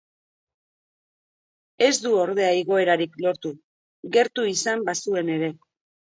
Ez 1.87 1.91
du 2.05 2.13
ordea 2.21 2.47
igoerarik 2.61 3.19
lortu, 3.25 3.51
gertu 4.17 4.47
izan 4.53 4.83
bazuen 4.89 5.31
ere. 5.35 5.51